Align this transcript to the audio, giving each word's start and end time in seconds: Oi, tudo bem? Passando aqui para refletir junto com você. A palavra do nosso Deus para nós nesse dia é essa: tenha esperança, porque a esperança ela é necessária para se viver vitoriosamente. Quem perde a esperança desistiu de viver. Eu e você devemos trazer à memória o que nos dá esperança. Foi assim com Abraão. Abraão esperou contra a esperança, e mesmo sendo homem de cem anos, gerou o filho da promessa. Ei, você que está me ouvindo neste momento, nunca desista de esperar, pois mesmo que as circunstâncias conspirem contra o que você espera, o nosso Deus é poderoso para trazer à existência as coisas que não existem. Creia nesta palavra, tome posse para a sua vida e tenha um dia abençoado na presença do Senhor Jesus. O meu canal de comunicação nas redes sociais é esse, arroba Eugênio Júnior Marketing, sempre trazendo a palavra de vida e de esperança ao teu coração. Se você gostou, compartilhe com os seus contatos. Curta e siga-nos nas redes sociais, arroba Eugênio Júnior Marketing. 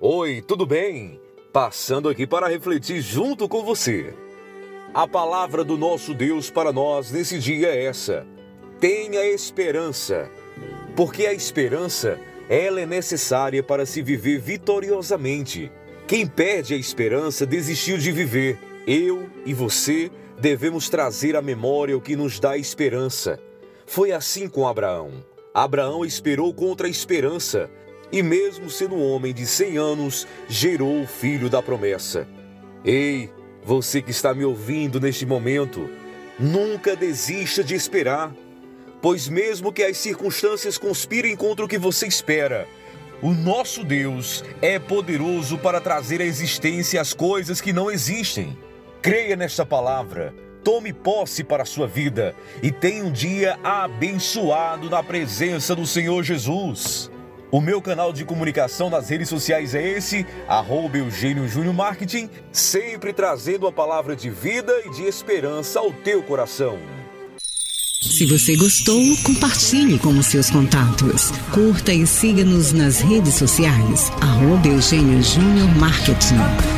Oi, 0.00 0.40
tudo 0.46 0.64
bem? 0.64 1.20
Passando 1.52 2.08
aqui 2.08 2.24
para 2.24 2.46
refletir 2.46 3.00
junto 3.00 3.48
com 3.48 3.64
você. 3.64 4.14
A 4.94 5.08
palavra 5.08 5.64
do 5.64 5.76
nosso 5.76 6.14
Deus 6.14 6.48
para 6.52 6.72
nós 6.72 7.10
nesse 7.10 7.36
dia 7.40 7.66
é 7.66 7.86
essa: 7.86 8.24
tenha 8.78 9.26
esperança, 9.26 10.30
porque 10.94 11.26
a 11.26 11.32
esperança 11.32 12.16
ela 12.48 12.80
é 12.80 12.86
necessária 12.86 13.60
para 13.60 13.84
se 13.84 14.00
viver 14.00 14.38
vitoriosamente. 14.38 15.68
Quem 16.06 16.28
perde 16.28 16.74
a 16.74 16.76
esperança 16.76 17.44
desistiu 17.44 17.98
de 17.98 18.12
viver. 18.12 18.56
Eu 18.86 19.28
e 19.44 19.52
você 19.52 20.12
devemos 20.38 20.88
trazer 20.88 21.34
à 21.34 21.42
memória 21.42 21.96
o 21.96 22.00
que 22.00 22.14
nos 22.14 22.38
dá 22.38 22.56
esperança. 22.56 23.36
Foi 23.84 24.12
assim 24.12 24.48
com 24.48 24.68
Abraão. 24.68 25.24
Abraão 25.52 26.04
esperou 26.04 26.54
contra 26.54 26.86
a 26.86 26.90
esperança, 26.90 27.68
e 28.10 28.22
mesmo 28.22 28.70
sendo 28.70 28.98
homem 28.98 29.34
de 29.34 29.46
cem 29.46 29.76
anos, 29.76 30.26
gerou 30.48 31.02
o 31.02 31.06
filho 31.06 31.50
da 31.50 31.62
promessa. 31.62 32.26
Ei, 32.84 33.30
você 33.62 34.00
que 34.00 34.10
está 34.10 34.32
me 34.32 34.44
ouvindo 34.44 35.00
neste 35.00 35.26
momento, 35.26 35.88
nunca 36.38 36.96
desista 36.96 37.62
de 37.62 37.74
esperar, 37.74 38.34
pois 39.02 39.28
mesmo 39.28 39.72
que 39.72 39.82
as 39.82 39.96
circunstâncias 39.98 40.78
conspirem 40.78 41.36
contra 41.36 41.64
o 41.64 41.68
que 41.68 41.78
você 41.78 42.06
espera, 42.06 42.66
o 43.20 43.32
nosso 43.32 43.82
Deus 43.82 44.44
é 44.62 44.78
poderoso 44.78 45.58
para 45.58 45.80
trazer 45.80 46.20
à 46.20 46.24
existência 46.24 47.00
as 47.00 47.12
coisas 47.12 47.60
que 47.60 47.72
não 47.72 47.90
existem. 47.90 48.56
Creia 49.02 49.34
nesta 49.34 49.66
palavra, 49.66 50.32
tome 50.62 50.92
posse 50.92 51.42
para 51.42 51.64
a 51.64 51.66
sua 51.66 51.88
vida 51.88 52.32
e 52.62 52.70
tenha 52.70 53.04
um 53.04 53.10
dia 53.10 53.58
abençoado 53.64 54.88
na 54.88 55.02
presença 55.02 55.74
do 55.74 55.84
Senhor 55.84 56.22
Jesus. 56.22 57.10
O 57.50 57.62
meu 57.62 57.80
canal 57.80 58.12
de 58.12 58.26
comunicação 58.26 58.90
nas 58.90 59.08
redes 59.08 59.26
sociais 59.26 59.74
é 59.74 59.82
esse, 59.82 60.26
arroba 60.46 60.98
Eugênio 60.98 61.48
Júnior 61.48 61.72
Marketing, 61.72 62.28
sempre 62.52 63.10
trazendo 63.10 63.66
a 63.66 63.72
palavra 63.72 64.14
de 64.14 64.28
vida 64.28 64.72
e 64.84 64.90
de 64.90 65.04
esperança 65.04 65.78
ao 65.78 65.90
teu 65.90 66.22
coração. 66.22 66.78
Se 68.02 68.26
você 68.26 68.54
gostou, 68.54 69.00
compartilhe 69.24 69.98
com 69.98 70.10
os 70.10 70.26
seus 70.26 70.50
contatos. 70.50 71.30
Curta 71.52 71.92
e 71.92 72.06
siga-nos 72.06 72.72
nas 72.72 73.00
redes 73.00 73.34
sociais, 73.34 74.10
arroba 74.20 74.68
Eugênio 74.68 75.22
Júnior 75.22 75.68
Marketing. 75.76 76.77